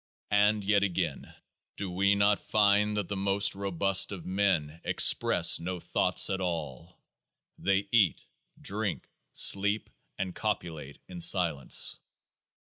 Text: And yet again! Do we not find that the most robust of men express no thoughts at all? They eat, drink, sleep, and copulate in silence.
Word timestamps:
And 0.31 0.63
yet 0.63 0.81
again! 0.81 1.31
Do 1.77 1.91
we 1.91 2.15
not 2.15 2.39
find 2.49 2.97
that 2.97 3.07
the 3.07 3.15
most 3.15 3.53
robust 3.53 4.11
of 4.11 4.25
men 4.25 4.81
express 4.83 5.59
no 5.59 5.79
thoughts 5.79 6.27
at 6.31 6.41
all? 6.41 6.97
They 7.59 7.87
eat, 7.91 8.25
drink, 8.59 9.07
sleep, 9.33 9.91
and 10.17 10.33
copulate 10.33 10.97
in 11.07 11.21
silence. 11.21 11.99